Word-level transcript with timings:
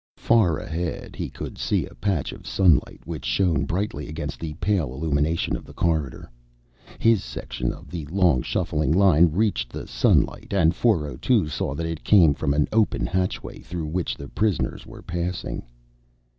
Far 0.17 0.57
ahead, 0.57 1.15
he 1.15 1.29
could 1.29 1.59
see 1.59 1.85
a 1.85 1.93
patch 1.93 2.31
of 2.31 2.47
sunlight 2.47 3.01
which 3.05 3.23
shone 3.23 3.65
brightly 3.65 4.07
against 4.07 4.39
the 4.39 4.55
pale 4.55 4.95
illumination 4.95 5.55
of 5.55 5.63
the 5.63 5.75
corridor. 5.75 6.27
His 6.97 7.23
section 7.23 7.71
of 7.71 7.91
the 7.91 8.07
long 8.07 8.41
shuffling 8.41 8.91
line 8.93 9.27
reached 9.31 9.71
the 9.71 9.85
sunlight, 9.85 10.53
and 10.55 10.73
402 10.75 11.49
saw 11.49 11.75
that 11.75 11.85
it 11.85 12.03
came 12.03 12.33
from 12.33 12.55
an 12.55 12.67
open 12.71 13.05
hatchway 13.05 13.59
through 13.59 13.89
which 13.89 14.17
the 14.17 14.27
prisoners 14.27 14.87
were 14.87 15.03
passing. 15.03 15.67